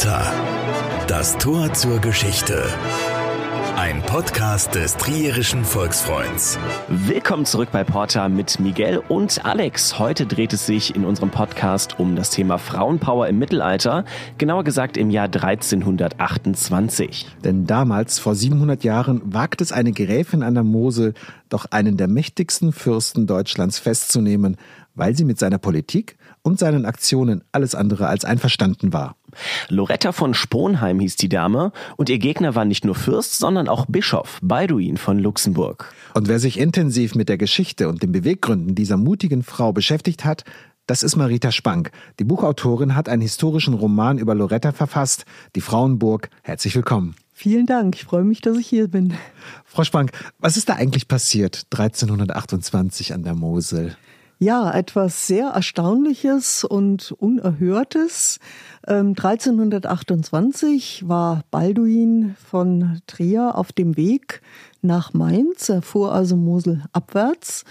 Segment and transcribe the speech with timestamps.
[0.00, 0.32] Porta.
[1.08, 2.64] Das Tor zur Geschichte.
[3.76, 6.58] Ein Podcast des Trierischen Volksfreunds.
[6.88, 9.98] Willkommen zurück bei Porta mit Miguel und Alex.
[9.98, 14.06] Heute dreht es sich in unserem Podcast um das Thema Frauenpower im Mittelalter,
[14.38, 17.26] genauer gesagt im Jahr 1328.
[17.44, 21.12] Denn damals, vor 700 Jahren, wagt es eine Gräfin an der Mosel,
[21.50, 24.56] doch einen der mächtigsten Fürsten Deutschlands festzunehmen,
[24.94, 29.14] weil sie mit seiner Politik und seinen Aktionen alles andere als einverstanden war.
[29.68, 33.86] Loretta von Sponheim hieß die Dame und ihr Gegner war nicht nur Fürst, sondern auch
[33.86, 35.92] Bischof Balduin von Luxemburg.
[36.14, 40.44] Und wer sich intensiv mit der Geschichte und den Beweggründen dieser mutigen Frau beschäftigt hat,
[40.86, 41.92] das ist Marita Spank.
[42.18, 46.30] Die Buchautorin hat einen historischen Roman über Loretta verfasst, die Frauenburg.
[46.42, 47.14] Herzlich willkommen.
[47.32, 49.14] Vielen Dank, ich freue mich, dass ich hier bin.
[49.64, 53.96] Frau Spank, was ist da eigentlich passiert 1328 an der Mosel?
[54.42, 58.38] Ja, etwas sehr Erstaunliches und Unerhörtes.
[58.86, 64.40] 1328 ähm, war Balduin von Trier auf dem Weg
[64.80, 65.68] nach Mainz.
[65.68, 67.66] Er fuhr also Mosel abwärts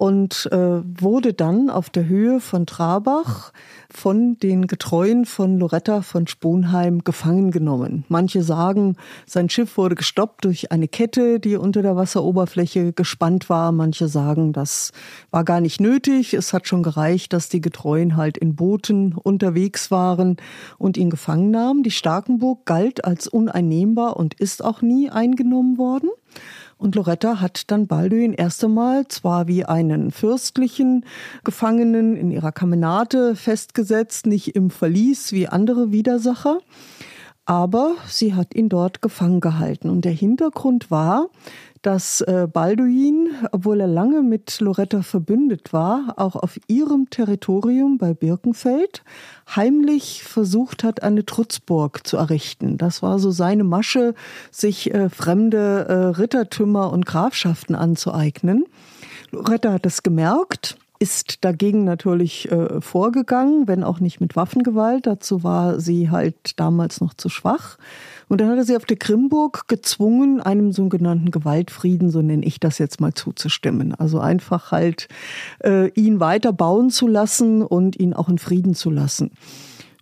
[0.00, 3.52] und äh, wurde dann auf der Höhe von Trabach
[3.90, 8.06] von den Getreuen von Loretta von Sponheim gefangen genommen.
[8.08, 13.72] Manche sagen, sein Schiff wurde gestoppt durch eine Kette, die unter der Wasseroberfläche gespannt war.
[13.72, 14.92] Manche sagen, das
[15.30, 16.32] war gar nicht nötig.
[16.32, 20.38] Es hat schon gereicht, dass die Getreuen halt in Booten unterwegs waren
[20.78, 21.82] und ihn gefangen nahmen.
[21.82, 26.08] Die Starkenburg galt als uneinnehmbar und ist auch nie eingenommen worden.
[26.80, 31.04] Und Loretta hat dann Balduin erst einmal zwar wie einen fürstlichen
[31.44, 36.60] Gefangenen in ihrer Kamenate festgesetzt, nicht im Verlies wie andere Widersacher,
[37.50, 39.90] aber sie hat ihn dort gefangen gehalten.
[39.90, 41.30] Und der Hintergrund war,
[41.82, 48.14] dass äh, Balduin, obwohl er lange mit Loretta verbündet war, auch auf ihrem Territorium bei
[48.14, 49.02] Birkenfeld
[49.56, 52.78] heimlich versucht hat, eine Trutzburg zu errichten.
[52.78, 54.14] Das war so seine Masche,
[54.52, 58.64] sich äh, fremde äh, Rittertümer und Grafschaften anzueignen.
[59.32, 65.06] Loretta hat es gemerkt ist dagegen natürlich äh, vorgegangen, wenn auch nicht mit Waffengewalt.
[65.06, 67.78] Dazu war sie halt damals noch zu schwach.
[68.28, 72.60] Und dann hat er sie auf der Krimburg gezwungen, einem sogenannten Gewaltfrieden, so nenne ich
[72.60, 73.94] das jetzt mal, zuzustimmen.
[73.94, 75.08] Also einfach halt
[75.64, 79.30] äh, ihn weiter bauen zu lassen und ihn auch in Frieden zu lassen.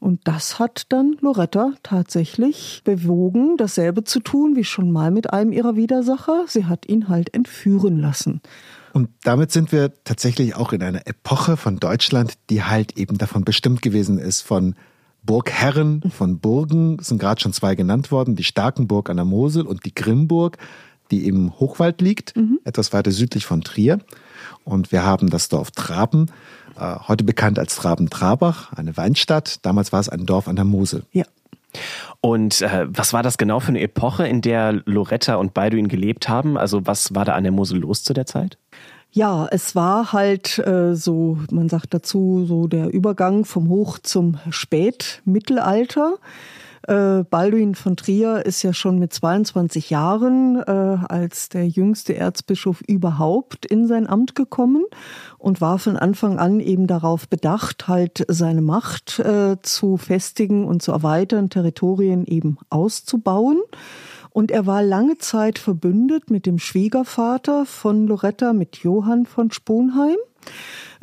[0.00, 5.52] Und das hat dann Loretta tatsächlich bewogen, dasselbe zu tun wie schon mal mit einem
[5.52, 6.44] ihrer Widersacher.
[6.48, 8.40] Sie hat ihn halt entführen lassen.
[8.98, 13.44] Und damit sind wir tatsächlich auch in einer Epoche von Deutschland, die halt eben davon
[13.44, 14.74] bestimmt gewesen ist, von
[15.22, 19.86] Burgherren von Burgen, sind gerade schon zwei genannt worden, die Starkenburg an der Mosel und
[19.86, 20.58] die Grimburg,
[21.12, 22.58] die im Hochwald liegt, mhm.
[22.64, 24.00] etwas weiter südlich von Trier.
[24.64, 26.32] Und wir haben das Dorf Traben,
[26.76, 29.64] äh, heute bekannt als Traben-Trabach, eine Weinstadt.
[29.64, 31.04] Damals war es ein Dorf an der Mosel.
[31.12, 31.24] Ja.
[32.20, 36.28] Und äh, was war das genau für eine Epoche, in der Loretta und Balduin gelebt
[36.28, 36.56] haben?
[36.56, 38.58] Also was war da an der Mosel los zu der Zeit?
[39.10, 44.38] Ja, es war halt äh, so, man sagt dazu, so der Übergang vom Hoch- zum
[44.50, 46.16] Spätmittelalter.
[46.88, 50.70] Äh, Balduin von Trier ist ja schon mit 22 Jahren äh,
[51.06, 54.86] als der jüngste Erzbischof überhaupt in sein Amt gekommen
[55.36, 60.80] und war von Anfang an eben darauf bedacht, halt seine Macht äh, zu festigen und
[60.80, 63.58] zu erweitern, Territorien eben auszubauen.
[64.30, 70.16] Und er war lange Zeit verbündet mit dem Schwiegervater von Loretta, mit Johann von Sponheim.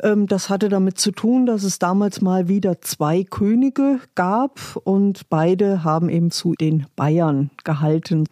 [0.02, 5.28] Ähm, das hatte damit zu tun, dass es damals mal wieder zwei Könige gab und
[5.28, 8.24] beide haben eben zu den Bayern gehalten.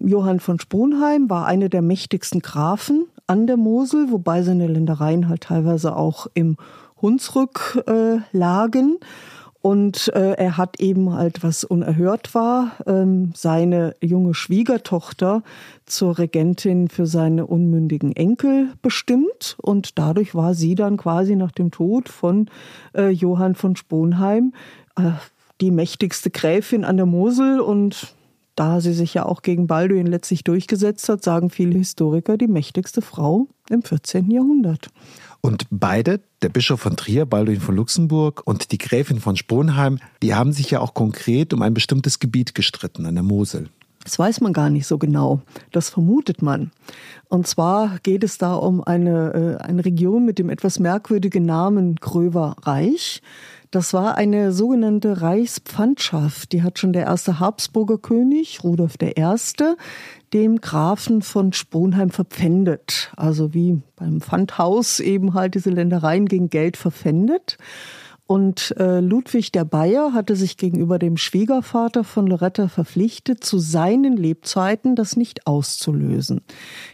[0.00, 5.42] Johann von Sponheim war einer der mächtigsten Grafen an der Mosel, wobei seine Ländereien halt
[5.42, 6.56] teilweise auch im
[7.00, 8.98] Hunsrück äh, lagen.
[9.60, 15.42] Und äh, er hat eben halt, was unerhört war, ähm, seine junge Schwiegertochter
[15.84, 19.56] zur Regentin für seine unmündigen Enkel bestimmt.
[19.60, 22.48] Und dadurch war sie dann quasi nach dem Tod von
[22.96, 24.52] äh, Johann von Sponheim
[24.96, 25.10] äh,
[25.60, 27.58] die mächtigste Gräfin an der Mosel.
[27.58, 28.14] Und
[28.54, 33.02] da sie sich ja auch gegen Balduin letztlich durchgesetzt hat, sagen viele Historiker, die mächtigste
[33.02, 34.30] Frau im 14.
[34.30, 34.88] Jahrhundert.
[35.40, 40.34] Und beide, der Bischof von Trier, Balduin von Luxemburg und die Gräfin von Sponheim, die
[40.34, 43.68] haben sich ja auch konkret um ein bestimmtes Gebiet gestritten an der Mosel.
[44.04, 45.42] Das weiß man gar nicht so genau.
[45.70, 46.70] Das vermutet man.
[47.28, 51.96] Und zwar geht es da um eine, äh, eine Region mit dem etwas merkwürdigen Namen
[51.96, 53.20] Gröver Reich.
[53.70, 56.52] Das war eine sogenannte Reichspfandschaft.
[56.52, 59.14] Die hat schon der erste Habsburger König, Rudolf I.,
[60.32, 63.12] dem Grafen von Sponheim verpfändet.
[63.16, 67.58] Also wie beim Pfandhaus eben halt diese Ländereien gegen Geld verpfändet.
[68.28, 74.18] Und äh, Ludwig der Bayer hatte sich gegenüber dem Schwiegervater von Loretta verpflichtet, zu seinen
[74.18, 76.42] Lebzeiten das nicht auszulösen.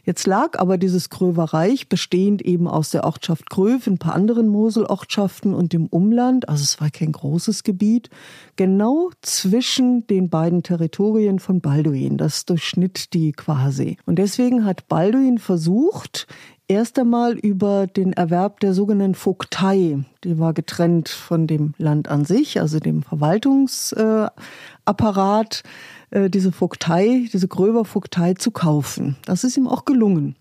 [0.04, 5.54] Jetzt lag aber dieses Gröverreich, bestehend eben aus der Ortschaft Gröv, ein paar anderen Moselortschaften
[5.54, 8.10] und dem Umland, also es war kein großes Gebiet,
[8.54, 12.16] genau zwischen den beiden Territorien von Balduin.
[12.16, 13.96] Das durchschnitt die quasi.
[14.06, 16.28] Und deswegen hat Balduin versucht,
[16.68, 20.04] erst einmal über den Erwerb der sogenannten Vogtei.
[20.24, 25.62] Die war getrennt von dem Land an sich, also dem Verwaltungsapparat,
[26.10, 29.16] äh, diese Vogtei, diese Gröber Vogtei zu kaufen.
[29.24, 30.36] Das ist ihm auch gelungen.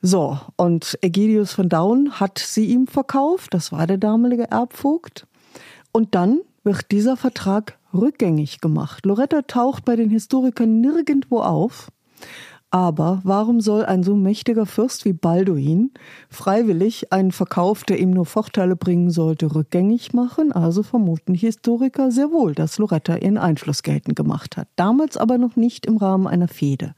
[0.00, 5.26] So, und Ägidius von Daun hat sie ihm verkauft, das war der damalige Erbvogt.
[5.90, 9.04] Und dann wird dieser Vertrag rückgängig gemacht.
[9.06, 11.90] Loretta taucht bei den Historikern nirgendwo auf.
[12.70, 15.90] Aber warum soll ein so mächtiger Fürst wie Balduin
[16.28, 20.52] freiwillig einen Verkauf, der ihm nur Vorteile bringen sollte, rückgängig machen?
[20.52, 24.68] Also vermuten Historiker sehr wohl, dass Loretta ihren Einfluss geltend gemacht hat.
[24.76, 26.94] Damals aber noch nicht im Rahmen einer Fehde.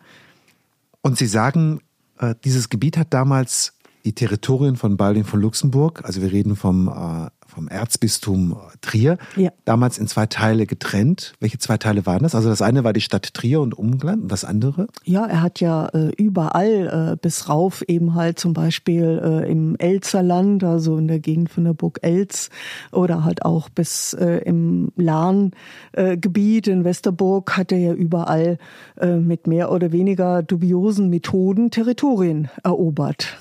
[1.02, 1.80] Und Sie sagen,
[2.18, 3.74] äh, dieses Gebiet hat damals
[4.04, 9.50] die Territorien von Balduin von Luxemburg, also wir reden vom äh, vom Erzbistum Trier, ja.
[9.64, 11.34] damals in zwei Teile getrennt.
[11.40, 12.34] Welche zwei Teile waren das?
[12.34, 14.86] Also das eine war die Stadt Trier und Umland und das andere?
[15.04, 19.76] Ja, er hat ja äh, überall äh, bis rauf eben halt zum Beispiel äh, im
[19.78, 22.50] Elzerland, also in der Gegend von der Burg Elz
[22.92, 28.58] oder halt auch bis äh, im Lahngebiet in Westerburg hat er ja überall
[28.98, 33.36] äh, mit mehr oder weniger dubiosen Methoden Territorien erobert.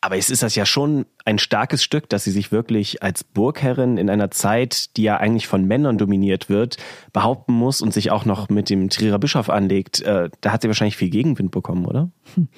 [0.00, 3.96] Aber es ist das ja schon ein starkes Stück, dass sie sich wirklich als Burgherrin
[3.96, 6.76] in einer Zeit, die ja eigentlich von Männern dominiert wird,
[7.12, 10.00] behaupten muss und sich auch noch mit dem Trierer Bischof anlegt.
[10.00, 12.10] Äh, da hat sie wahrscheinlich viel Gegenwind bekommen, oder?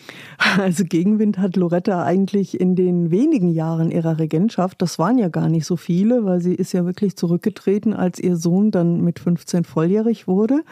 [0.59, 5.49] Also Gegenwind hat Loretta eigentlich in den wenigen Jahren ihrer Regentschaft, das waren ja gar
[5.49, 9.65] nicht so viele, weil sie ist ja wirklich zurückgetreten, als ihr Sohn dann mit 15
[9.65, 10.63] volljährig wurde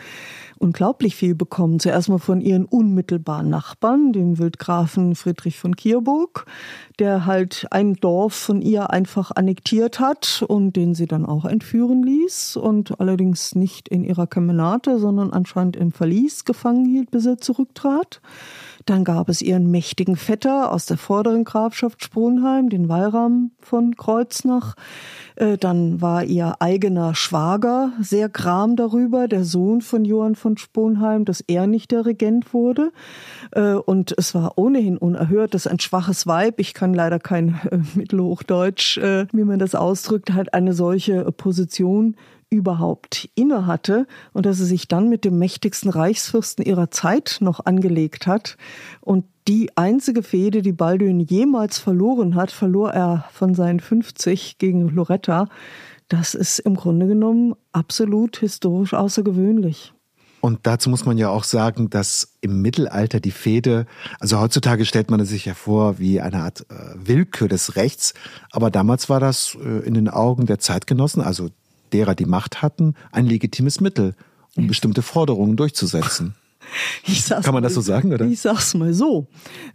[0.60, 1.80] unglaublich viel bekommen.
[1.80, 6.44] Zuerst mal von ihren unmittelbaren Nachbarn, dem Wildgrafen Friedrich von Kierburg,
[6.98, 12.02] der halt ein Dorf von ihr einfach annektiert hat und den sie dann auch entführen
[12.02, 17.38] ließ und allerdings nicht in ihrer Kemenate, sondern anscheinend im Verlies gefangen hielt, bis er
[17.38, 18.20] zurücktrat.
[18.86, 24.74] Dann gab es ihren mächtigen Vetter aus der vorderen Grafschaft Sponheim, den Walram von Kreuznach.
[25.36, 31.24] Äh, dann war ihr eigener Schwager sehr gram darüber, der Sohn von Johann von Sponheim,
[31.24, 32.92] dass er nicht der Regent wurde.
[33.52, 37.78] Äh, und es war ohnehin unerhört, dass ein schwaches Weib, ich kann leider kein äh,
[37.94, 42.16] Mittelhochdeutsch, wie man das ausdrückt, halt eine solche Position
[42.50, 48.26] überhaupt innehatte und dass sie sich dann mit dem mächtigsten Reichsfürsten ihrer Zeit noch angelegt
[48.26, 48.56] hat.
[49.00, 54.88] Und die einzige Fehde, die Balduin jemals verloren hat, verlor er von seinen 50 gegen
[54.88, 55.48] Loretta.
[56.08, 59.94] Das ist im Grunde genommen absolut historisch außergewöhnlich.
[60.40, 63.86] Und dazu muss man ja auch sagen, dass im Mittelalter die Fehde,
[64.20, 68.14] also heutzutage stellt man es sich ja vor wie eine Art äh, Willkür des Rechts,
[68.50, 71.50] aber damals war das äh, in den Augen der Zeitgenossen, also
[71.90, 74.14] derer, die Macht hatten, ein legitimes Mittel,
[74.56, 76.34] um bestimmte Forderungen durchzusetzen.
[77.42, 78.26] Kann man das so sagen, oder?
[78.26, 79.26] Ich sag's mal so.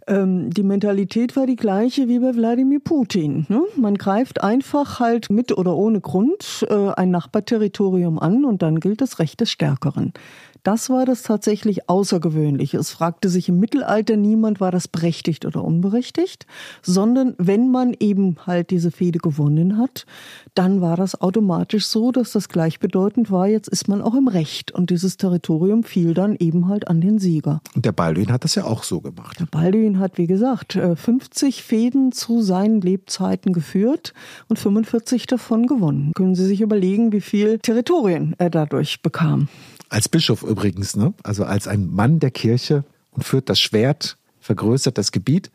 [0.06, 3.46] Ähm, die Mentalität war die gleiche wie bei Wladimir Putin.
[3.48, 3.62] Ne?
[3.76, 9.00] Man greift einfach halt mit oder ohne Grund äh, ein Nachbarterritorium an und dann gilt
[9.00, 10.12] das Recht des Stärkeren.
[10.66, 12.76] Das war das tatsächlich Außergewöhnliche.
[12.76, 16.44] Es fragte sich im Mittelalter niemand, war das berechtigt oder unberechtigt,
[16.82, 20.06] sondern wenn man eben halt diese Fehde gewonnen hat,
[20.54, 24.72] dann war das automatisch so, dass das gleichbedeutend war, jetzt ist man auch im Recht
[24.72, 27.60] und dieses Territorium fiel dann eben halt an den Sieger.
[27.76, 29.38] Und der Balduin hat das ja auch so gemacht.
[29.38, 34.14] Der Balduin hat, wie gesagt, 50 äh, Fäden zu seinen Lebzeiten geführt
[34.48, 36.10] und 45 davon gewonnen.
[36.16, 39.46] Können Sie sich überlegen, wie viel Territorien er dadurch bekam.
[39.88, 41.14] Als Bischof übrigens, ne?
[41.22, 45.50] also als ein Mann der Kirche und führt das Schwert, vergrößert das Gebiet.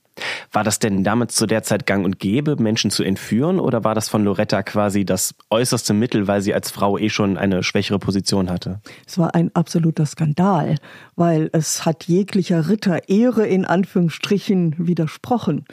[0.51, 3.95] War das denn damals zu der Zeit gang und gäbe, Menschen zu entführen, oder war
[3.95, 7.97] das von Loretta quasi das äußerste Mittel, weil sie als Frau eh schon eine schwächere
[7.97, 8.81] Position hatte?
[9.07, 10.75] Es war ein absoluter Skandal,
[11.15, 15.65] weil es hat jeglicher Ritter Ehre in Anführungsstrichen widersprochen.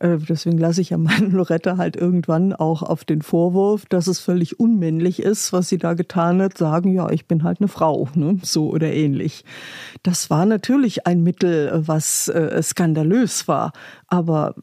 [0.00, 4.18] Äh, deswegen lasse ich ja meinen Loretta halt irgendwann auch auf den Vorwurf, dass es
[4.18, 8.08] völlig unmännlich ist, was sie da getan hat, sagen, ja, ich bin halt eine Frau,
[8.14, 8.38] ne?
[8.42, 9.44] so oder ähnlich.
[10.02, 13.72] Das war natürlich ein Mittel, was äh, skandalös war,
[14.08, 14.54] aber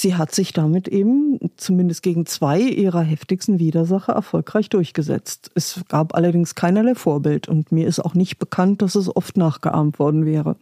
[0.00, 5.50] sie hat sich damit eben zumindest gegen zwei ihrer heftigsten Widersacher erfolgreich durchgesetzt.
[5.54, 9.98] Es gab allerdings keinerlei Vorbild und mir ist auch nicht bekannt, dass es oft nachgeahmt
[9.98, 10.56] worden wäre.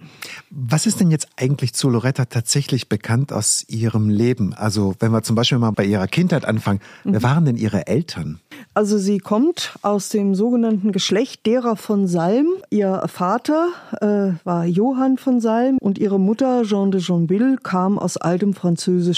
[0.51, 4.55] Was ist denn jetzt eigentlich zu Loretta tatsächlich bekannt aus ihrem Leben?
[4.55, 7.13] Also wenn wir zum Beispiel mal bei ihrer Kindheit anfangen, mhm.
[7.13, 8.41] wer waren denn ihre Eltern?
[8.73, 12.47] Also sie kommt aus dem sogenannten Geschlecht derer von Salm.
[12.71, 13.69] Ihr Vater
[14.01, 18.55] äh, war Johann von Salm und ihre Mutter Jean de Jonville kam aus altem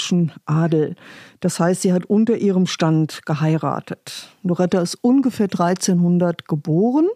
[0.09, 0.95] französischen Adel.
[1.39, 4.29] Das heißt, sie hat unter ihrem Stand geheiratet.
[4.43, 7.07] Loretta ist ungefähr 1300 geboren.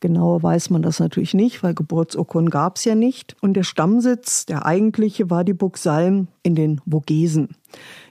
[0.00, 3.36] Genauer weiß man das natürlich nicht, weil Geburtsurkunden gab es ja nicht.
[3.42, 7.50] Und der Stammsitz, der eigentliche, war die Burg Salm in den Vogesen.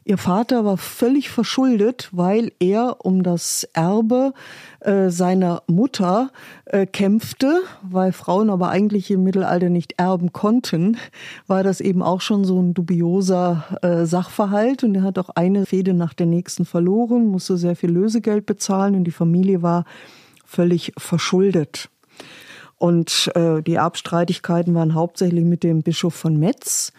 [0.06, 4.34] Ihr Vater war völlig verschuldet, weil er um das Erbe
[4.80, 6.32] äh, seiner Mutter
[6.66, 10.98] äh, kämpfte, weil Frauen aber eigentlich im Mittelalter nicht erben konnten,
[11.48, 15.66] war das eben auch schon so ein dubioser äh, Sachverhalt und er hat auch eine
[15.66, 19.86] Fehde nach der nächsten verloren, musste sehr viel Lösegeld bezahlen und die Familie war
[20.50, 21.90] völlig verschuldet.
[22.78, 26.92] Und äh, die Erbstreitigkeiten waren hauptsächlich mit dem Bischof von Metz.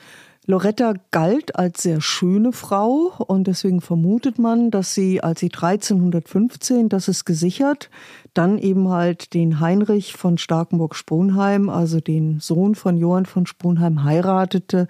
[0.47, 6.89] Loretta galt als sehr schöne Frau und deswegen vermutet man, dass sie, als sie 1315,
[6.89, 7.91] das ist gesichert,
[8.35, 14.89] dann eben halt den Heinrich von Starkenburg-Sponheim, also den Sohn von Johann von Sponheim, heiratete,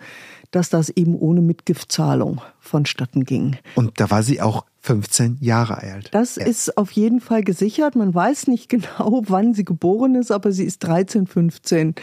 [0.51, 3.57] dass das eben ohne Mitgiftzahlung vonstatten ging.
[3.75, 6.09] Und da war sie auch 15 Jahre alt.
[6.13, 6.47] Das ja.
[6.47, 7.97] ist auf jeden Fall gesichert.
[7.97, 11.95] Man weiß nicht genau, wann sie geboren ist, aber sie ist 13, 15,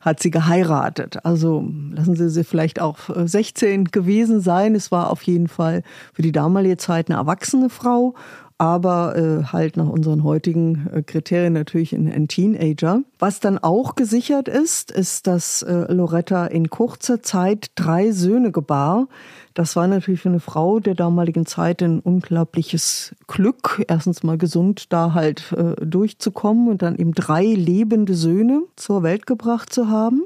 [0.00, 1.24] hat sie geheiratet.
[1.24, 4.74] Also lassen Sie sie vielleicht auch 16 gewesen sein.
[4.74, 8.14] Es war auf jeden Fall für die damalige Zeit eine erwachsene Frau
[8.58, 13.00] aber äh, halt nach unseren heutigen äh, Kriterien natürlich ein, ein, Teenager.
[13.18, 19.08] Was dann auch gesichert ist, ist, dass äh, Loretta in kurzer Zeit drei Söhne gebar.
[19.54, 24.92] Das war natürlich für eine Frau der damaligen Zeit ein unglaubliches Glück, erstens mal gesund
[24.92, 30.22] da halt äh, durchzukommen und dann eben drei lebende Söhne zur Welt gebracht zu haben.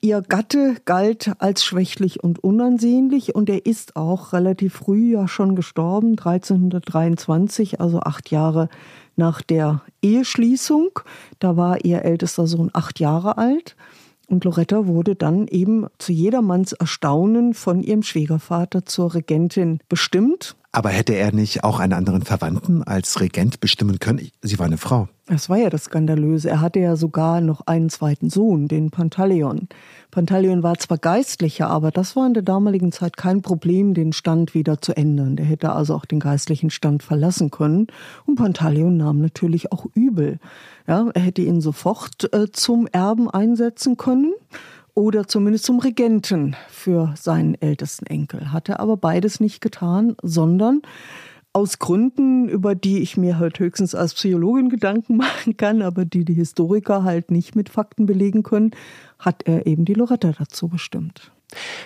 [0.00, 5.56] Ihr Gatte galt als schwächlich und unansehnlich und er ist auch relativ früh ja schon
[5.56, 8.68] gestorben, 1323, also acht Jahre
[9.16, 11.00] nach der Eheschließung.
[11.40, 13.74] Da war ihr ältester Sohn acht Jahre alt.
[14.28, 20.54] Und Loretta wurde dann eben zu jedermanns Erstaunen von ihrem Schwiegervater zur Regentin bestimmt.
[20.70, 24.28] Aber hätte er nicht auch einen anderen Verwandten als Regent bestimmen können?
[24.42, 25.08] Sie war eine Frau.
[25.26, 26.50] Das war ja das Skandalöse.
[26.50, 29.68] Er hatte ja sogar noch einen zweiten Sohn, den Pantaleon.
[30.10, 34.54] Pantaleon war zwar Geistlicher, aber das war in der damaligen Zeit kein Problem, den Stand
[34.54, 35.36] wieder zu ändern.
[35.36, 37.86] Der hätte also auch den geistlichen Stand verlassen können.
[38.26, 40.38] Und Pantaleon nahm natürlich auch übel.
[40.86, 44.32] Ja, er hätte ihn sofort äh, zum Erben einsetzen können
[44.98, 48.50] oder zumindest zum Regenten für seinen ältesten Enkel.
[48.50, 50.82] Hat er aber beides nicht getan, sondern
[51.52, 56.24] aus Gründen, über die ich mir halt höchstens als Psychologin Gedanken machen kann, aber die
[56.24, 58.72] die Historiker halt nicht mit Fakten belegen können,
[59.20, 61.30] hat er eben die Loretta dazu bestimmt.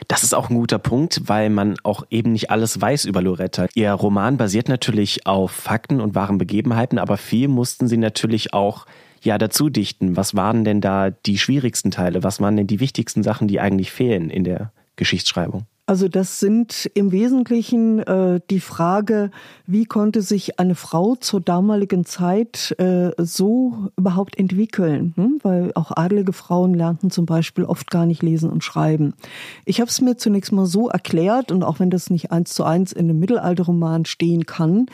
[0.08, 3.66] Das ist auch ein guter Punkt, weil man auch eben nicht alles weiß über Loretta.
[3.74, 8.86] Ihr Roman basiert natürlich auf Fakten und wahren Begebenheiten, aber viel mussten sie natürlich auch
[9.24, 10.16] ja dazu dichten?
[10.16, 12.22] Was waren denn da die schwierigsten Teile?
[12.22, 15.66] Was waren denn die wichtigsten Sachen, die eigentlich fehlen in der Geschichtsschreibung?
[15.84, 19.32] Also das sind im Wesentlichen äh, die Frage,
[19.66, 25.12] wie konnte sich eine Frau zur damaligen Zeit äh, so überhaupt entwickeln?
[25.16, 25.40] Hm?
[25.42, 29.14] Weil auch adlige Frauen lernten zum Beispiel oft gar nicht lesen und schreiben.
[29.64, 32.62] Ich habe es mir zunächst mal so erklärt und auch wenn das nicht eins zu
[32.62, 34.86] eins in einem Mittelalterroman stehen kann,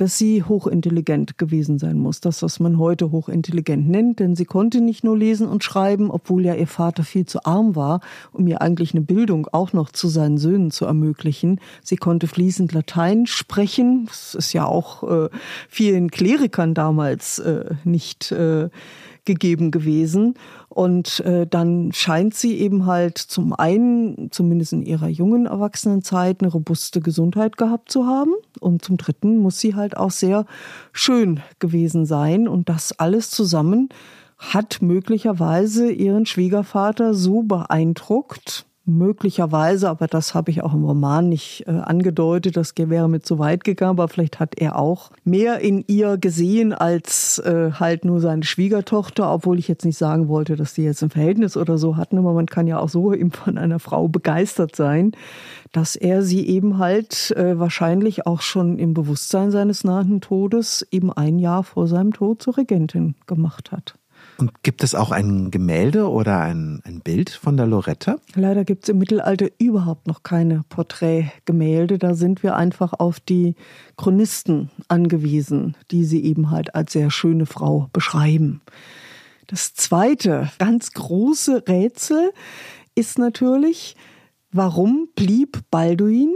[0.00, 2.20] dass sie hochintelligent gewesen sein muss.
[2.20, 6.46] Das, was man heute hochintelligent nennt, denn sie konnte nicht nur lesen und schreiben, obwohl
[6.46, 8.00] ja ihr Vater viel zu arm war,
[8.32, 11.60] um ihr eigentlich eine Bildung auch noch zu seinen Söhnen zu ermöglichen.
[11.82, 14.06] Sie konnte fließend Latein sprechen.
[14.06, 15.28] Das ist ja auch äh,
[15.68, 18.70] vielen Klerikern damals äh, nicht äh,
[19.24, 20.34] gegeben gewesen.
[20.68, 26.50] Und äh, dann scheint sie eben halt zum einen, zumindest in ihrer jungen Erwachsenenzeit, eine
[26.50, 28.32] robuste Gesundheit gehabt zu haben.
[28.60, 30.46] Und zum dritten muss sie halt auch sehr
[30.92, 32.48] schön gewesen sein.
[32.48, 33.88] Und das alles zusammen
[34.38, 38.64] hat möglicherweise ihren Schwiegervater so beeindruckt,
[38.96, 43.38] möglicherweise, aber das habe ich auch im Roman nicht äh, angedeutet, das wäre mit zu
[43.38, 48.20] weit gegangen, aber vielleicht hat er auch mehr in ihr gesehen als äh, halt nur
[48.20, 51.96] seine Schwiegertochter, obwohl ich jetzt nicht sagen wollte, dass die jetzt ein Verhältnis oder so
[51.96, 55.12] hatten, aber man kann ja auch so eben von einer Frau begeistert sein,
[55.72, 61.12] dass er sie eben halt äh, wahrscheinlich auch schon im Bewusstsein seines nahen Todes eben
[61.12, 63.99] ein Jahr vor seinem Tod zur Regentin gemacht hat.
[64.40, 68.16] Und gibt es auch ein Gemälde oder ein, ein Bild von der Loretta?
[68.34, 71.98] Leider gibt es im Mittelalter überhaupt noch keine Porträtgemälde.
[71.98, 73.54] Da sind wir einfach auf die
[73.98, 78.62] Chronisten angewiesen, die sie eben halt als sehr schöne Frau beschreiben.
[79.46, 82.32] Das zweite ganz große Rätsel
[82.94, 83.94] ist natürlich,
[84.52, 86.32] warum blieb Balduin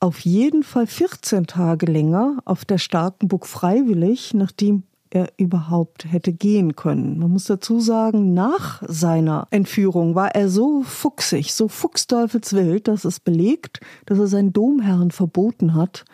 [0.00, 6.76] auf jeden Fall 14 Tage länger auf der Starkenburg freiwillig, nachdem er überhaupt hätte gehen
[6.76, 7.18] können.
[7.18, 13.20] Man muss dazu sagen, nach seiner Entführung war er so fuchsig, so fuchsteufelswild, dass es
[13.20, 16.04] belegt, dass er seinen Domherren verboten hat,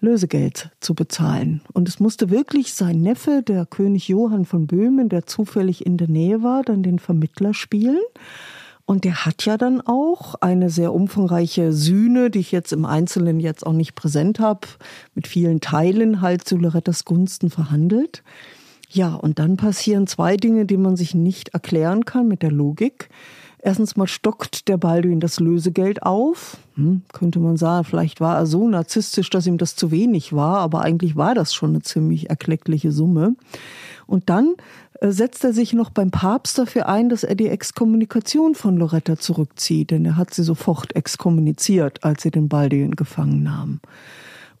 [0.00, 1.62] Lösegeld zu bezahlen.
[1.72, 6.08] Und es musste wirklich sein Neffe, der König Johann von Böhmen, der zufällig in der
[6.08, 8.02] Nähe war, dann den Vermittler spielen.
[8.86, 13.40] Und der hat ja dann auch eine sehr umfangreiche Sühne, die ich jetzt im Einzelnen
[13.40, 14.68] jetzt auch nicht präsent habe,
[15.14, 18.22] mit vielen Teilen halt zu Lorettas Gunsten verhandelt.
[18.90, 23.08] Ja, und dann passieren zwei Dinge, die man sich nicht erklären kann mit der Logik.
[23.66, 26.58] Erstens mal stockt der Balduin das Lösegeld auf.
[26.74, 30.58] Hm, könnte man sagen, vielleicht war er so narzisstisch, dass ihm das zu wenig war,
[30.58, 33.36] aber eigentlich war das schon eine ziemlich erkleckliche Summe.
[34.06, 34.54] Und dann
[35.00, 39.90] setzt er sich noch beim Papst dafür ein, dass er die Exkommunikation von Loretta zurückzieht,
[39.90, 43.80] denn er hat sie sofort exkommuniziert, als sie den Balduin gefangen nahm.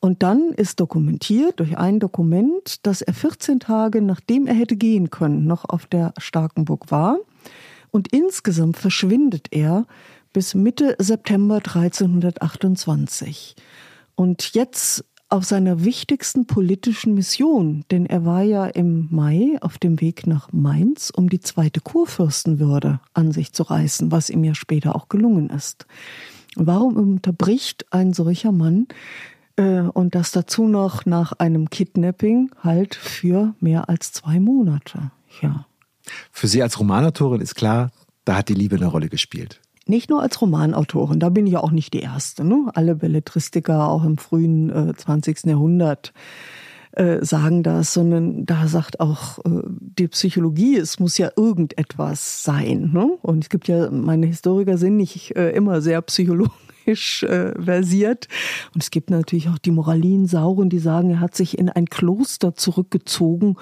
[0.00, 5.08] Und dann ist dokumentiert durch ein Dokument, dass er 14 Tage nachdem er hätte gehen
[5.10, 7.16] können, noch auf der Starkenburg war.
[7.90, 9.86] Und insgesamt verschwindet er
[10.34, 13.54] bis Mitte September 1328.
[14.14, 20.00] Und jetzt auf seiner wichtigsten politischen Mission, denn er war ja im Mai auf dem
[20.00, 24.94] Weg nach Mainz, um die zweite Kurfürstenwürde an sich zu reißen, was ihm ja später
[24.94, 25.86] auch gelungen ist.
[26.54, 28.86] Warum unterbricht ein solcher Mann
[29.56, 35.10] äh, und das dazu noch nach einem Kidnapping halt für mehr als zwei Monate?
[35.42, 35.66] Ja.
[36.30, 37.90] Für Sie als Romanautorin ist klar,
[38.24, 41.60] da hat die Liebe eine Rolle gespielt nicht nur als Romanautorin, da bin ich ja
[41.60, 42.44] auch nicht die Erste.
[42.44, 42.70] Ne?
[42.74, 45.44] Alle Belletristiker, auch im frühen äh, 20.
[45.46, 46.12] Jahrhundert,
[46.92, 52.90] äh, sagen das, sondern da sagt auch äh, die Psychologie, es muss ja irgendetwas sein.
[52.92, 53.18] Ne?
[53.22, 58.28] Und es gibt ja, meine Historiker sind nicht äh, immer sehr psychologisch äh, versiert.
[58.74, 62.54] Und es gibt natürlich auch die Moralinsauren, die sagen, er hat sich in ein Kloster
[62.54, 63.56] zurückgezogen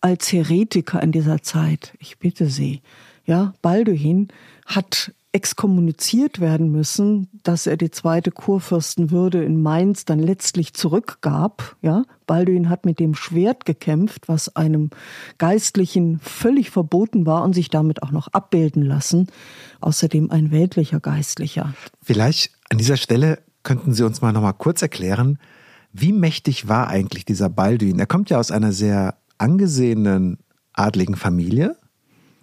[0.00, 1.94] als Heretiker in dieser Zeit.
[1.98, 2.80] Ich bitte Sie.
[3.26, 4.28] Ja, Balduin
[4.64, 11.76] hat exkommuniziert werden müssen, dass er die zweite Kurfürstenwürde in Mainz dann letztlich zurückgab.
[11.82, 14.90] Ja, Balduin hat mit dem Schwert gekämpft, was einem
[15.36, 19.26] Geistlichen völlig verboten war und sich damit auch noch abbilden lassen.
[19.80, 21.74] Außerdem ein weltlicher Geistlicher.
[22.02, 25.38] Vielleicht an dieser Stelle könnten Sie uns mal noch mal kurz erklären,
[25.92, 27.98] wie mächtig war eigentlich dieser Balduin?
[27.98, 30.38] Er kommt ja aus einer sehr angesehenen
[30.72, 31.76] adligen Familie,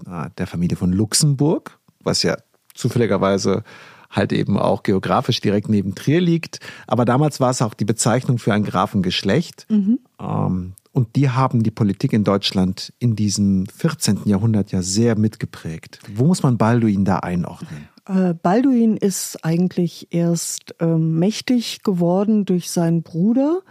[0.06, 2.38] äh, der Familie von Luxemburg, was ja
[2.76, 3.64] zufälligerweise
[4.12, 6.60] halt eben auch geografisch direkt neben Trier liegt.
[6.88, 9.66] Aber damals war es auch die Bezeichnung für ein Grafengeschlecht.
[9.70, 10.00] Mhm.
[10.20, 14.22] Ähm, und die haben die Politik in Deutschland in diesem 14.
[14.26, 16.00] Jahrhundert ja sehr mitgeprägt.
[16.14, 17.90] Wo muss man Balduin da einordnen?
[18.08, 23.62] Äh, Balduin ist eigentlich erst ähm, mächtig geworden durch seinen Bruder,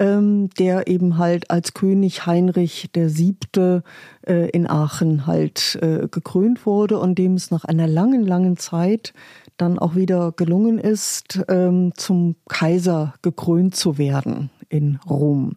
[0.00, 3.84] ähm, der eben halt als König Heinrich der Siebte
[4.26, 9.12] äh, in Aachen halt äh, gekrönt wurde und dem es nach einer langen, langen Zeit
[9.58, 15.56] dann auch wieder gelungen ist, ähm, zum Kaiser gekrönt zu werden in Rom.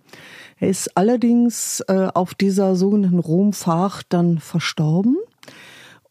[0.59, 5.17] Er ist allerdings äh, auf dieser sogenannten Romfahrt dann verstorben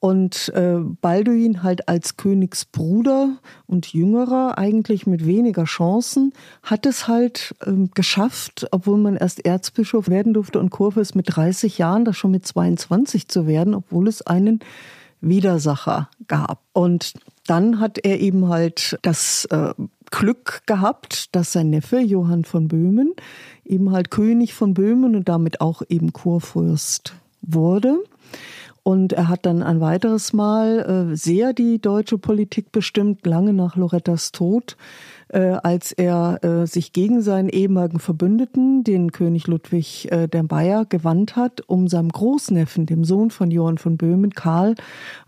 [0.02, 3.36] und äh, Balduin halt als Königsbruder
[3.68, 6.32] und Jüngerer eigentlich mit weniger Chancen
[6.64, 11.78] hat es halt ähm, geschafft, obwohl man erst Erzbischof werden durfte und Kurfürst mit 30
[11.78, 14.58] Jahren, das schon mit 22 zu werden, obwohl es einen
[15.20, 16.58] Widersacher gab.
[16.72, 17.12] Und
[17.46, 19.72] dann hat er eben halt das äh,
[20.10, 23.14] Glück gehabt, dass sein Neffe Johann von Böhmen
[23.64, 28.00] eben halt König von Böhmen und damit auch eben Kurfürst wurde.
[28.85, 33.77] Und er hat dann ein weiteres Mal äh, sehr die deutsche Politik bestimmt, lange nach
[33.77, 34.77] Lorettas Tod,
[35.29, 40.85] äh, als er äh, sich gegen seinen ehemaligen Verbündeten, den König Ludwig äh, der Bayer,
[40.85, 44.75] gewandt hat, um seinem Großneffen, dem Sohn von Johann von Böhmen, Karl,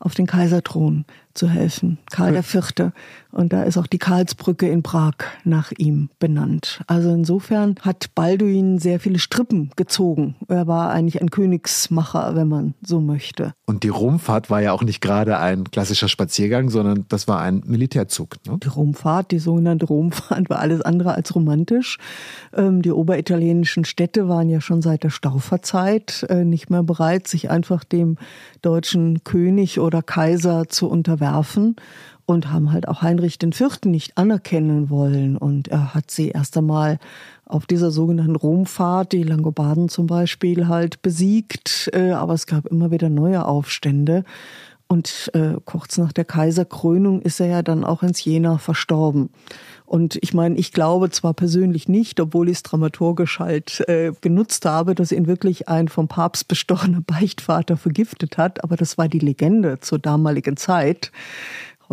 [0.01, 1.99] auf den Kaiserthron zu helfen.
[2.11, 2.93] Karl IV.
[3.33, 6.83] Und da ist auch die Karlsbrücke in Prag nach ihm benannt.
[6.87, 10.37] Also insofern hat Balduin sehr viele Strippen gezogen.
[10.47, 13.53] Er war eigentlich ein Königsmacher, wenn man so möchte.
[13.67, 17.63] Und die Romfahrt war ja auch nicht gerade ein klassischer Spaziergang, sondern das war ein
[17.67, 18.37] Militärzug.
[18.47, 18.59] Ne?
[18.63, 21.99] Die Romfahrt, die sogenannte Rom fand, war alles andere als romantisch.
[22.57, 27.51] Ähm, die oberitalienischen Städte waren ja schon seit der Stauferzeit äh, nicht mehr bereit, sich
[27.51, 28.17] einfach dem
[28.63, 31.24] deutschen König oder Kaiser zu unterwerfen
[32.27, 33.85] und haben halt auch Heinrich IV.
[33.85, 35.37] nicht anerkennen wollen.
[35.37, 36.99] Und er hat sie erst einmal
[37.45, 41.91] auf dieser sogenannten Romfahrt, die Langobarden zum Beispiel, halt besiegt.
[41.93, 44.25] Äh, aber es gab immer wieder neue Aufstände.
[44.87, 49.31] Und äh, kurz nach der Kaiserkrönung ist er ja dann auch ins Jena verstorben.
[49.87, 54.67] Und ich meine, ich glaube zwar persönlich nicht, obwohl ich es dramaturgisch halt äh, genutzt
[54.67, 59.19] habe, dass ihn wirklich ein vom Papst bestochener Beichtvater vergiftet hat, aber das war die
[59.19, 61.13] Legende zur damaligen Zeit.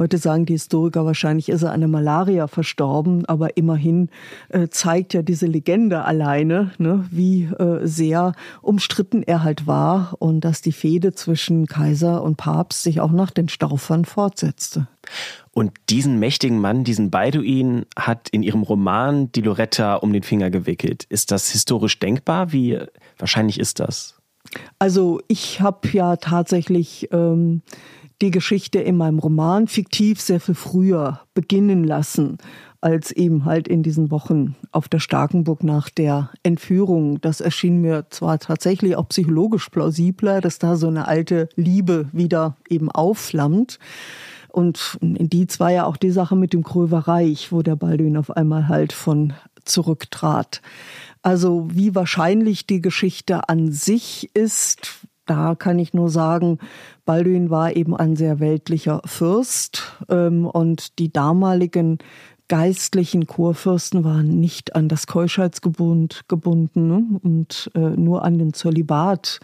[0.02, 4.10] Heute sagen die Historiker wahrscheinlich, ist er an der Malaria verstorben, aber immerhin
[4.50, 8.34] äh, zeigt ja diese Legende alleine, ne, wie äh, sehr
[8.64, 13.30] umstritten er halt war und dass die Fehde zwischen Kaiser und Papst sich auch nach
[13.30, 14.88] den Staufern fortsetzte.
[15.52, 20.50] Und diesen mächtigen Mann, diesen Balduin, hat in ihrem Roman die Loretta um den Finger
[20.50, 21.04] gewickelt.
[21.10, 22.52] Ist das historisch denkbar?
[22.52, 22.80] Wie
[23.20, 24.18] wahrscheinlich ist das?
[24.80, 27.62] Also ich habe ja tatsächlich ähm,
[28.22, 32.38] die Geschichte in meinem Roman fiktiv sehr viel früher beginnen lassen
[32.82, 37.22] als eben halt in diesen Wochen auf der Starkenburg nach der Entführung.
[37.22, 42.58] Das erschien mir zwar tatsächlich auch psychologisch plausibler, dass da so eine alte Liebe wieder
[42.68, 43.78] eben aufflammt.
[44.50, 48.32] Und in die war ja auch die Sache mit dem Kröverreich, wo der Balduin auf
[48.32, 50.62] einmal halt von zurücktrat.
[51.22, 56.60] Also wie wahrscheinlich die Geschichte an sich ist, da kann ich nur sagen,
[57.06, 62.00] Balduin war eben ein sehr weltlicher Fürst ähm, und die damaligen
[62.50, 67.20] geistlichen Kurfürsten waren nicht an das Keuschheitsgebund gebunden ne?
[67.24, 69.40] und äh, nur an den Zölibat.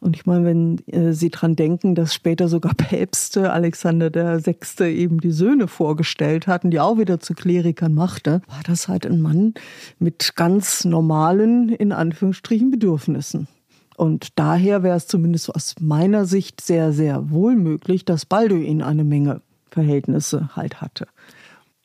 [0.00, 4.84] Und ich meine, wenn äh, Sie dran denken, dass später sogar Päpste Alexander VI.
[4.84, 9.20] eben die Söhne vorgestellt hatten, die auch wieder zu Klerikern machte, war das halt ein
[9.20, 9.52] Mann
[9.98, 13.48] mit ganz normalen, in Anführungsstrichen, Bedürfnissen.
[13.96, 19.04] Und daher wäre es zumindest aus meiner Sicht sehr, sehr wohl möglich, dass Balduin eine
[19.04, 21.06] Menge Verhältnisse halt hatte.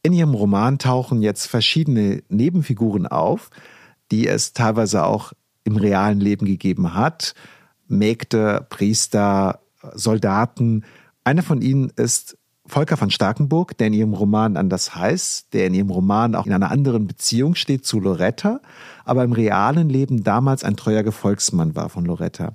[0.03, 3.49] In ihrem Roman tauchen jetzt verschiedene Nebenfiguren auf,
[4.11, 7.33] die es teilweise auch im realen Leben gegeben hat.
[7.87, 9.59] Mägde, Priester,
[9.93, 10.83] Soldaten.
[11.23, 12.37] Einer von ihnen ist
[12.71, 16.53] Volker von Starkenburg, der in ihrem Roman anders heißt, der in ihrem Roman auch in
[16.53, 18.61] einer anderen Beziehung steht zu Loretta,
[19.03, 22.53] aber im realen Leben damals ein treuer Gefolgsmann war von Loretta.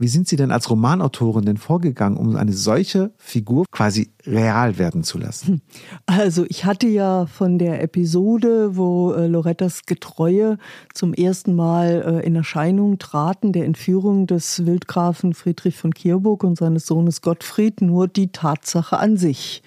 [0.00, 5.02] Wie sind Sie denn als Romanautorin denn vorgegangen, um eine solche Figur quasi real werden
[5.02, 5.46] zu lassen?
[5.46, 5.60] Hm.
[6.06, 10.58] Also ich hatte ja von der Episode, wo äh, Lorettas Getreue
[10.94, 16.56] zum ersten Mal äh, in Erscheinung traten, der Entführung des Wildgrafen Friedrich von Kierburg und
[16.56, 19.62] seines Sohnes Gottfried, nur die Tatsache an sich.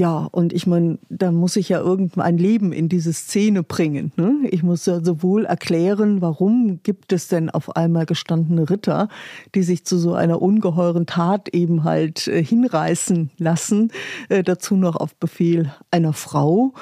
[0.00, 4.12] Ja, und ich meine, da muss ich ja irgendein Leben in diese Szene bringen.
[4.16, 4.48] Ne?
[4.50, 9.10] Ich muss ja sowohl erklären, warum gibt es denn auf einmal gestandene Ritter,
[9.54, 13.92] die sich zu so einer ungeheuren Tat eben halt äh, hinreißen lassen,
[14.30, 16.72] äh, dazu noch auf Befehl einer Frau.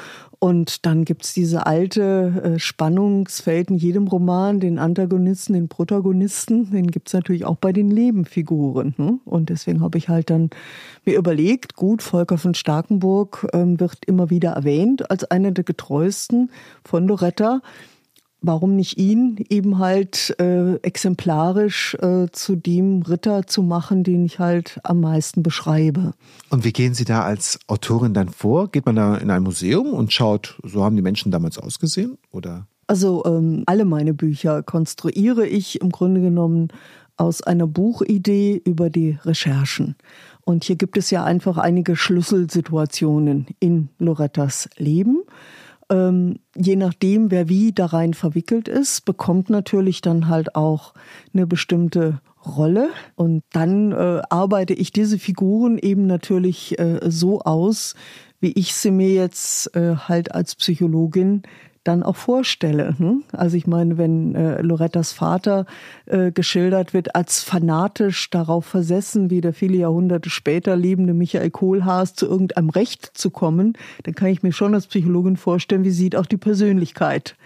[0.41, 6.93] Und dann gibt's diese alte äh, Spannungsfeld in jedem Roman, den Antagonisten, den Protagonisten, den
[6.93, 8.95] gibt's natürlich auch bei den Nebenfiguren.
[8.99, 9.19] Ne?
[9.25, 10.51] Und deswegen habe ich halt dann
[11.05, 16.51] mir überlegt, gut, Volker von Starkenburg ähm, wird immer wieder erwähnt als einer der getreuesten
[16.85, 17.61] von Loretta
[18.41, 24.39] warum nicht ihn eben halt äh, exemplarisch äh, zu dem Ritter zu machen, den ich
[24.39, 26.13] halt am meisten beschreibe.
[26.51, 28.71] Und wie gehen Sie da als Autorin dann vor?
[28.71, 32.19] Geht man da in ein Museum und schaut, so haben die Menschen damals ausgesehen?
[32.31, 32.67] Oder?
[32.87, 36.69] Also ähm, alle meine Bücher konstruiere ich im Grunde genommen
[37.17, 39.97] aus einer Buchidee über die Recherchen.
[40.45, 45.19] Und hier gibt es ja einfach einige Schlüsselsituationen in Lorettas Leben
[45.91, 50.95] ähm, je nachdem, wer wie da rein verwickelt ist, bekommt natürlich dann halt auch
[51.33, 52.91] eine bestimmte Rolle.
[53.15, 57.95] Und dann äh, arbeite ich diese Figuren eben natürlich äh, so aus,
[58.41, 61.43] wie ich sie mir jetzt äh, halt als Psychologin
[61.89, 62.95] dann auch vorstelle.
[62.99, 63.25] Hm?
[63.33, 65.65] Also ich meine, wenn äh, Lorettas Vater
[66.07, 72.15] äh, geschildert wird als fanatisch darauf versessen, wie der viele Jahrhunderte später lebende Michael Kohlhaas
[72.15, 73.73] zu irgendeinem Recht zu kommen,
[74.03, 77.37] dann kann ich mir schon als Psychologin vorstellen, wie sieht auch die Persönlichkeit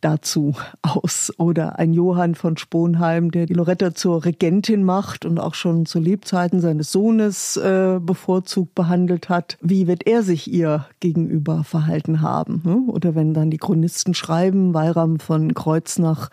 [0.00, 1.32] dazu aus.
[1.38, 5.98] Oder ein Johann von Sponheim, der die Loretta zur Regentin macht und auch schon zu
[5.98, 9.58] Lebzeiten seines Sohnes äh, bevorzugt behandelt hat.
[9.60, 12.62] Wie wird er sich ihr gegenüber verhalten haben?
[12.64, 12.88] Hm?
[12.88, 16.30] Oder wenn dann die Chronisten schreiben, Weiram von Kreuznach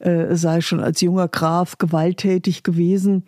[0.00, 3.24] äh, sei schon als junger Graf gewalttätig gewesen.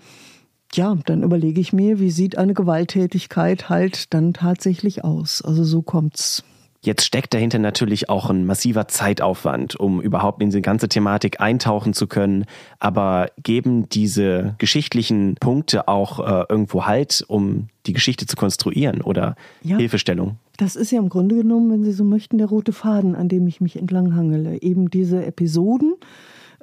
[0.75, 5.41] Ja, dann überlege ich mir, wie sieht eine Gewalttätigkeit halt dann tatsächlich aus?
[5.43, 6.45] Also so kommt's
[6.81, 11.93] Jetzt steckt dahinter natürlich auch ein massiver Zeitaufwand, um überhaupt in diese ganze Thematik eintauchen
[11.93, 12.45] zu können.
[12.79, 19.37] Aber geben diese geschichtlichen Punkte auch äh, irgendwo Halt, um die Geschichte zu konstruieren oder
[19.63, 19.77] ja.
[19.77, 20.39] Hilfestellung?
[20.57, 23.47] Das ist ja im Grunde genommen, wenn Sie so möchten, der rote Faden, an dem
[23.47, 24.63] ich mich entlanghangele.
[24.63, 25.95] Eben diese Episoden.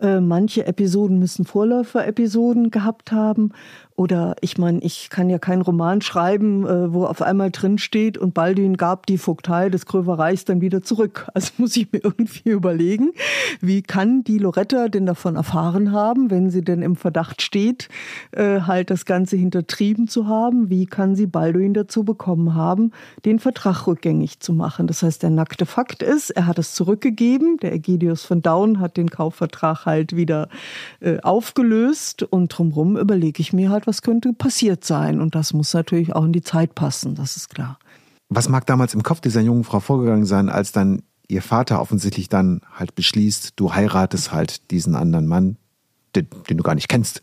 [0.02, 3.52] Äh, manche Episoden müssen Vorläufer-Episoden gehabt haben
[3.96, 8.18] oder ich meine, ich kann ja keinen Roman schreiben, äh, wo auf einmal drin steht
[8.18, 11.28] und Balduin gab die Vogtei des Krövereichs dann wieder zurück.
[11.36, 13.12] Also muss ich mir irgendwie überlegen,
[13.60, 17.90] wie kann die Loretta denn davon erfahren haben, wenn sie denn im Verdacht steht,
[18.32, 20.70] äh, halt das Ganze hintertrieben zu haben?
[20.70, 22.92] Wie kann sie Balduin dazu bekommen haben,
[23.26, 24.86] den Vertrag rückgängig zu machen?
[24.86, 27.58] Das heißt, der nackte Fakt ist, er hat es zurückgegeben.
[27.58, 30.50] Der Ägidius von Daun hat den Kaufvertrag halt wieder
[31.00, 35.22] äh, aufgelöst und drumherum überlege ich mir halt, hat, was könnte passiert sein.
[35.22, 37.78] Und das muss natürlich auch in die Zeit passen, das ist klar.
[38.30, 42.30] Was mag damals im Kopf dieser jungen Frau vorgegangen sein, als dann ihr Vater offensichtlich
[42.30, 45.58] dann halt beschließt, du heiratest halt diesen anderen Mann,
[46.16, 47.22] den, den du gar nicht kennst.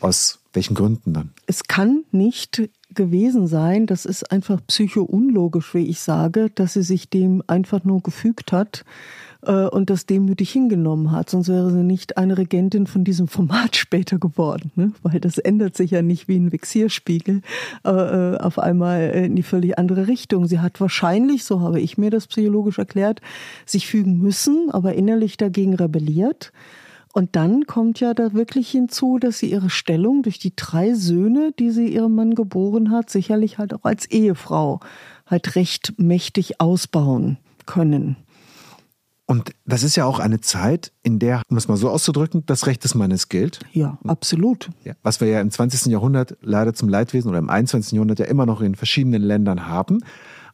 [0.00, 1.30] Aus welchen Gründen dann?
[1.46, 7.08] Es kann nicht gewesen sein, das ist einfach psycho-unlogisch, wie ich sage, dass sie sich
[7.10, 8.84] dem einfach nur gefügt hat
[9.42, 11.30] und das demütig hingenommen hat.
[11.30, 14.92] Sonst wäre sie nicht eine Regentin von diesem Format später geworden, ne?
[15.02, 17.42] weil das ändert sich ja nicht wie ein Vexierspiegel
[17.84, 20.46] äh, äh, auf einmal in die völlig andere Richtung.
[20.46, 23.20] Sie hat wahrscheinlich, so habe ich mir das psychologisch erklärt,
[23.64, 26.52] sich fügen müssen, aber innerlich dagegen rebelliert.
[27.12, 31.52] Und dann kommt ja da wirklich hinzu, dass sie ihre Stellung durch die drei Söhne,
[31.58, 34.80] die sie ihrem Mann geboren hat, sicherlich halt auch als Ehefrau
[35.26, 38.16] halt recht mächtig ausbauen können.
[39.30, 42.66] Und das ist ja auch eine Zeit, in der, um es mal so auszudrücken, das
[42.66, 43.60] Recht des Mannes gilt.
[43.72, 44.70] Ja, absolut.
[44.82, 45.86] Ja, was wir ja im 20.
[45.86, 47.92] Jahrhundert leider zum Leidwesen oder im 21.
[47.92, 50.00] Jahrhundert ja immer noch in verschiedenen Ländern haben.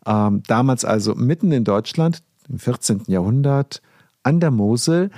[0.04, 3.04] Ähm, damals also mitten in Deutschland, im 14.
[3.06, 3.80] Jahrhundert,
[4.22, 5.10] an der Mosel,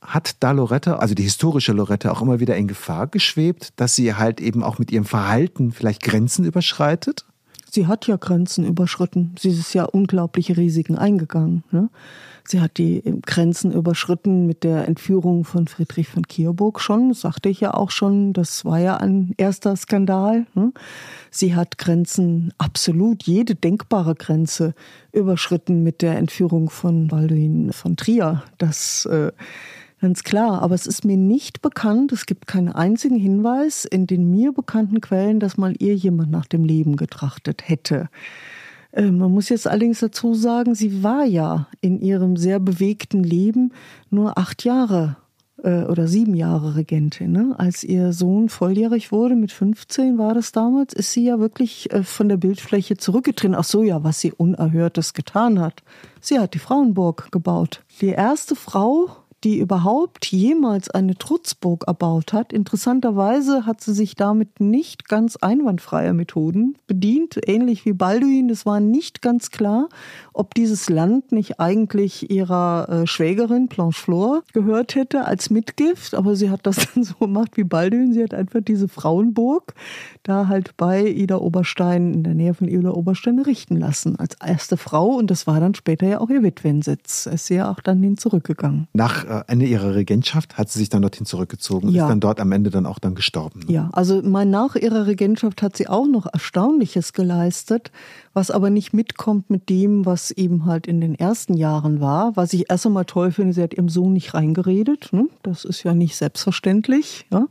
[0.00, 4.14] hat da Loretta, also die historische Loretta, auch immer wieder in Gefahr geschwebt, dass sie
[4.14, 7.26] halt eben auch mit ihrem Verhalten vielleicht Grenzen überschreitet?
[7.70, 9.34] Sie hat ja Grenzen überschritten.
[9.38, 11.62] Sie ist ja unglaubliche Risiken eingegangen.
[11.70, 11.90] Ne?
[12.46, 17.48] Sie hat die Grenzen überschritten mit der Entführung von Friedrich von Kierburg schon, das sagte
[17.48, 20.46] ich ja auch schon, das war ja ein erster Skandal.
[20.54, 20.72] Ne?
[21.30, 24.74] Sie hat Grenzen, absolut jede denkbare Grenze
[25.12, 28.44] überschritten mit der Entführung von Balduin von Trier.
[28.58, 29.32] Das äh,
[29.98, 34.30] Ganz klar, aber es ist mir nicht bekannt, es gibt keinen einzigen Hinweis in den
[34.30, 38.10] mir bekannten Quellen, dass mal ihr jemand nach dem Leben getrachtet hätte.
[38.96, 43.72] Äh, man muss jetzt allerdings dazu sagen, sie war ja in ihrem sehr bewegten Leben
[44.10, 45.16] nur acht Jahre
[45.62, 47.30] äh, oder sieben Jahre Regentin.
[47.30, 47.54] Ne?
[47.58, 52.02] Als ihr Sohn volljährig wurde, mit 15 war das damals, ist sie ja wirklich äh,
[52.02, 53.54] von der Bildfläche zurückgetreten.
[53.54, 55.82] Ach so, ja, was sie Unerhörtes getan hat.
[56.20, 57.84] Sie hat die Frauenburg gebaut.
[58.00, 59.10] Die erste Frau,
[59.44, 62.52] die überhaupt jemals eine Trutzburg erbaut hat.
[62.52, 68.48] Interessanterweise hat sie sich damit nicht ganz einwandfreier Methoden bedient, ähnlich wie Balduin.
[68.50, 69.88] Es war nicht ganz klar,
[70.32, 76.34] ob dieses Land nicht eigentlich ihrer äh, Schwägerin Blanche Flor gehört hätte als Mitgift, aber
[76.34, 78.12] sie hat das dann so gemacht wie Balduin.
[78.12, 79.74] Sie hat einfach diese Frauenburg
[80.22, 84.76] da halt bei Ida Oberstein in der Nähe von Ida Oberstein richten lassen als erste
[84.76, 87.26] Frau und das war dann später ja auch ihr Witwensitz.
[87.26, 88.88] ist sie ja auch dann hin zurückgegangen.
[88.92, 92.04] Nach äh, Ende ihrer Regentschaft hat sie sich dann dorthin zurückgezogen und ja.
[92.04, 93.60] ist dann dort am Ende dann auch dann gestorben.
[93.66, 93.72] Ne?
[93.72, 97.90] Ja, also mein, nach ihrer Regentschaft hat sie auch noch Erstaunliches geleistet,
[98.34, 102.36] was aber nicht mitkommt mit dem, was eben halt in den ersten Jahren war.
[102.36, 105.12] Was ich erst einmal toll finde, sie hat ihrem Sohn nicht reingeredet.
[105.12, 105.28] Ne?
[105.42, 107.26] Das ist ja nicht selbstverständlich.
[107.32, 107.46] Ja?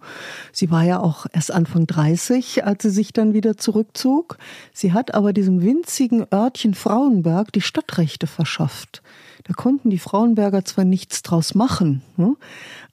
[0.52, 4.38] Sie war ja auch erst Anfang 30, als sie sich dann wieder zurückzog.
[4.74, 9.02] Sie hat aber diesem winzigen Örtchen Frauenberg die Stadtrechte verschafft.
[9.43, 12.36] Da konnten die Frauenberger zwar nichts draus machen, ne?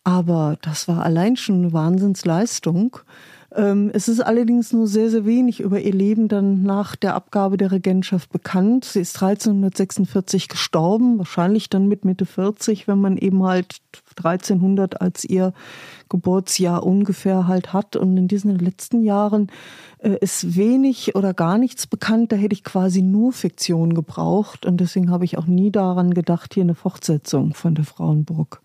[0.05, 2.98] aber das war allein schon eine Wahnsinnsleistung.
[3.54, 7.56] Ähm, es ist allerdings nur sehr, sehr wenig über ihr Leben dann nach der Abgabe
[7.56, 8.84] der Regentschaft bekannt.
[8.84, 13.76] Sie ist 1346 gestorben, wahrscheinlich dann mit Mitte 40, wenn man eben halt
[14.16, 15.52] 1300 als ihr
[16.08, 17.96] Geburtsjahr ungefähr halt hat.
[17.96, 19.48] Und in diesen letzten Jahren
[19.98, 22.32] äh, ist wenig oder gar nichts bekannt.
[22.32, 24.64] Da hätte ich quasi nur Fiktion gebraucht.
[24.64, 28.62] Und deswegen habe ich auch nie daran gedacht, hier eine Fortsetzung von der Frauenburg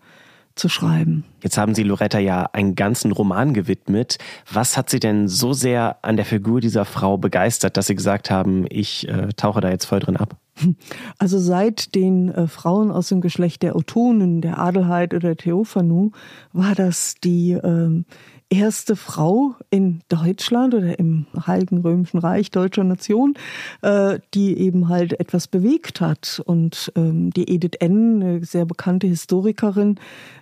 [0.58, 1.24] zu schreiben.
[1.42, 4.18] Jetzt haben Sie Loretta ja einen ganzen Roman gewidmet.
[4.52, 8.30] Was hat Sie denn so sehr an der Figur dieser Frau begeistert, dass Sie gesagt
[8.30, 10.36] haben, ich äh, tauche da jetzt voll drin ab?
[11.18, 16.10] Also seit den äh, Frauen aus dem Geschlecht der Otonen, der Adelheid oder Theophanu,
[16.52, 18.02] war das die äh,
[18.50, 23.34] erste Frau in Deutschland oder im Heiligen Römischen Reich deutscher Nation,
[23.82, 26.40] äh, die eben halt etwas bewegt hat.
[26.44, 29.96] Und ähm, die Edith N., eine sehr bekannte Historikerin,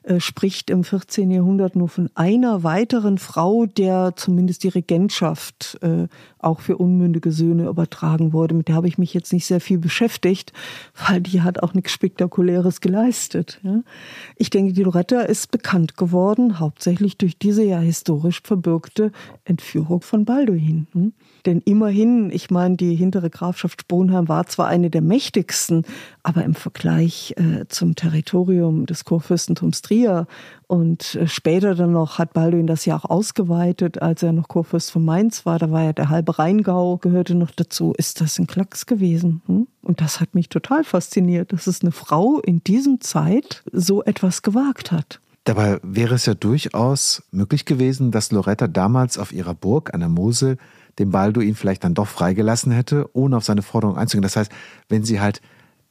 [0.05, 1.31] äh, spricht im 14.
[1.31, 6.07] Jahrhundert nur von einer weiteren Frau, der zumindest die Regentschaft äh,
[6.39, 8.55] auch für unmündige Söhne übertragen wurde.
[8.55, 10.53] Mit der habe ich mich jetzt nicht sehr viel beschäftigt,
[11.09, 13.61] weil die hat auch nichts Spektakuläres geleistet.
[14.37, 19.11] Ich denke, die Loretta ist bekannt geworden, hauptsächlich durch diese ja historisch verbürgte
[19.45, 20.87] Entführung von Balduin.
[20.93, 21.13] Hm?
[21.47, 25.85] Denn immerhin, ich meine, die hintere Grafschaft Sponheim war zwar eine der mächtigsten,
[26.23, 30.27] aber im Vergleich äh, zum Territorium des Kurfürstentums Trier
[30.67, 34.91] und äh, später dann noch hat Balduin das ja auch ausgeweitet, als er noch Kurfürst
[34.91, 35.59] von Mainz war.
[35.59, 37.95] Da war ja der halbe Rheingau, gehörte noch dazu.
[37.97, 39.41] Ist das ein Klacks gewesen?
[39.47, 39.69] Hm?
[39.83, 44.43] Und das hat mich total fasziniert, dass es eine Frau in diesem Zeit so etwas
[44.43, 45.21] gewagt hat.
[45.47, 50.09] Dabei wäre es ja durchaus möglich gewesen, dass Loretta damals auf ihrer Burg an der
[50.09, 50.59] Mosel
[50.99, 54.25] den Balduin vielleicht dann doch freigelassen hätte, ohne auf seine Forderung einzugehen.
[54.25, 54.51] Das heißt,
[54.89, 55.41] wenn sie halt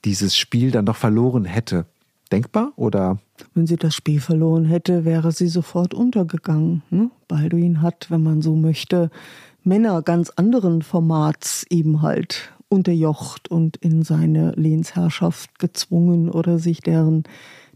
[0.03, 1.85] dieses Spiel dann doch verloren hätte,
[2.33, 3.17] denkbar oder?
[3.53, 6.83] Wenn sie das Spiel verloren hätte, wäre sie sofort untergegangen.
[6.89, 7.09] Ne?
[7.29, 9.09] Balduin hat, wenn man so möchte,
[9.63, 17.23] Männer ganz anderen Formats eben halt unterjocht und in seine Lehnsherrschaft gezwungen oder sich deren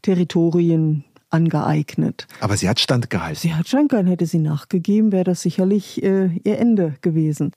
[0.01, 2.27] Territorien angeeignet.
[2.39, 3.39] Aber sie hat standgehalten.
[3.39, 4.09] Sie hat standgehalten.
[4.09, 7.51] Hätte sie nachgegeben, wäre das sicherlich äh, ihr Ende gewesen.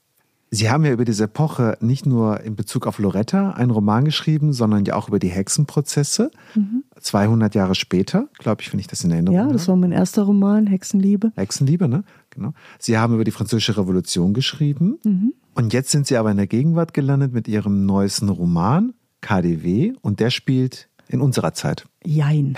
[0.55, 4.53] Sie haben ja über diese Epoche nicht nur in Bezug auf Loretta einen Roman geschrieben,
[4.53, 6.31] sondern ja auch über die Hexenprozesse.
[6.55, 6.85] Mhm.
[7.01, 10.25] 200 Jahre später, glaube ich, wenn ich das in Erinnerung Ja, das war mein erster
[10.25, 11.33] Roman, Hexenliebe.
[11.37, 12.05] Hexenliebe, ne?
[12.29, 12.53] Genau.
[12.79, 14.99] Sie haben über die Französische Revolution geschrieben.
[15.05, 15.33] Mhm.
[15.55, 19.95] Und jetzt sind Sie aber in der Gegenwart gelandet mit Ihrem neuesten Roman, KDW.
[20.03, 21.85] Und der spielt in unserer Zeit?
[22.05, 22.57] Jein.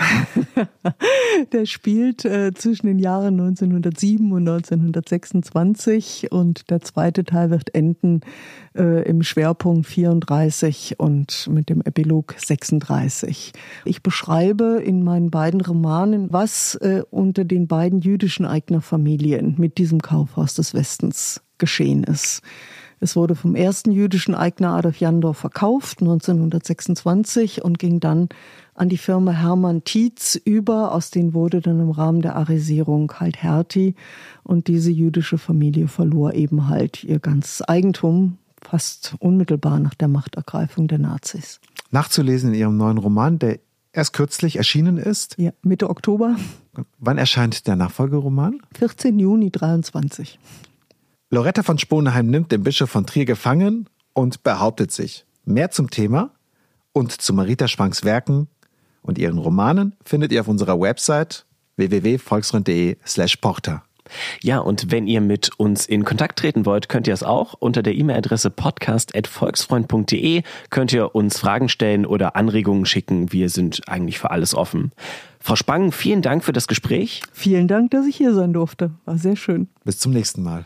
[1.51, 8.21] der spielt äh, zwischen den Jahren 1907 und 1926 und der zweite Teil wird enden
[8.75, 13.53] äh, im Schwerpunkt 34 und mit dem Epilog 36.
[13.83, 20.01] Ich beschreibe in meinen beiden Romanen, was äh, unter den beiden jüdischen Eignerfamilien mit diesem
[20.01, 22.41] Kaufhaus des Westens geschehen ist.
[23.05, 28.29] Es wurde vom ersten jüdischen Eigner Adolf Jandorf verkauft 1926 und ging dann
[28.73, 30.91] an die Firma Hermann Tietz über.
[30.91, 33.93] Aus denen wurde dann im Rahmen der Arisierung halt Hertie
[34.41, 40.87] und diese jüdische Familie verlor eben halt ihr ganzes Eigentum fast unmittelbar nach der Machtergreifung
[40.87, 41.59] der Nazis.
[41.91, 43.59] Nachzulesen in Ihrem neuen Roman, der
[43.93, 45.37] erst kürzlich erschienen ist.
[45.37, 46.37] Ja, Mitte Oktober.
[46.97, 48.61] Wann erscheint der Nachfolgeroman?
[48.73, 50.39] 14 Juni 23.
[51.31, 55.25] Loretta von Sponheim nimmt den Bischof von Trier gefangen und behauptet sich.
[55.43, 56.31] Mehr zum Thema
[56.93, 58.47] und zu Marita Schwanks Werken
[59.01, 61.45] und ihren Romanen findet ihr auf unserer Website
[61.77, 63.83] www.volksfreund.de slash porter.
[64.41, 67.55] Ja, und wenn ihr mit uns in Kontakt treten wollt, könnt ihr es auch.
[67.55, 73.31] Unter der E-Mail-Adresse podcast.volksfreund.de könnt ihr uns Fragen stellen oder Anregungen schicken.
[73.31, 74.91] Wir sind eigentlich für alles offen.
[75.39, 77.23] Frau Spang, vielen Dank für das Gespräch.
[77.33, 78.91] Vielen Dank, dass ich hier sein durfte.
[79.05, 79.69] War sehr schön.
[79.83, 80.65] Bis zum nächsten Mal.